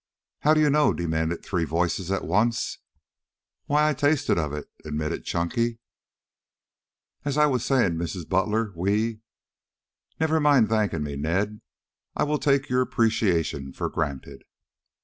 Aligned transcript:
"How 0.39 0.55
do 0.55 0.61
you 0.61 0.71
know?" 0.71 0.93
demanded 0.93 1.43
three 1.45 1.63
voices 1.63 2.09
at 2.11 2.25
once. 2.25 2.79
"Why, 3.67 3.87
I 3.87 3.93
tasted 3.93 4.35
of 4.35 4.51
it," 4.51 4.65
admitted 4.83 5.25
Chunky. 5.25 5.77
"As 7.23 7.37
I 7.37 7.45
was 7.45 7.63
saying, 7.63 7.97
Mrs. 7.97 8.27
Butler, 8.27 8.73
we" 8.75 9.19
"Never 10.19 10.39
mind 10.39 10.69
thanking 10.69 11.03
me, 11.03 11.17
Ned. 11.17 11.61
I 12.15 12.23
will 12.23 12.39
take 12.39 12.67
your 12.67 12.81
appreciation 12.81 13.73
for 13.73 13.89
granted." 13.91 14.43